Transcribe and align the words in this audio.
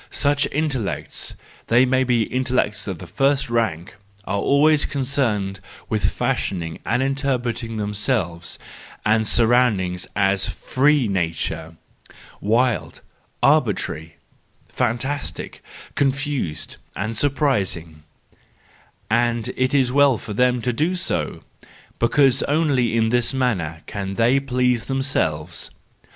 Such 0.09 0.47
intellects—they 0.47 1.85
may 1.85 2.03
be 2.03 2.25
intel¬ 2.25 2.55
lects 2.65 2.87
of 2.87 2.97
the 2.97 3.05
first 3.05 3.51
rank—are 3.51 4.35
always 4.35 4.83
concerned 4.85 5.59
with 5.89 6.09
fashioning 6.09 6.79
or 6.87 6.93
interpreting 6.93 7.77
themselves 7.77 8.57
and 9.05 9.19
their 9.25 9.29
surroundings 9.29 10.07
as 10.15 10.47
free 10.47 11.07
nature—wild, 11.07 13.01
arbitrary, 13.43 14.15
fan¬ 14.75 14.99
tastic, 14.99 15.59
confused 15.93 16.77
and 16.95 17.15
surprising: 17.15 18.01
and 19.07 19.49
it 19.55 19.75
is 19.75 19.91
well 19.91 20.17
for 20.17 20.33
them 20.33 20.63
to 20.63 20.73
do 20.73 20.95
so, 20.95 21.43
because 21.99 22.41
only 22.49 22.97
in 22.97 23.09
this 23.09 23.35
manner 23.35 23.83
can 23.85 24.15
they 24.15 24.39
please 24.39 24.85
themselves 24.85 25.69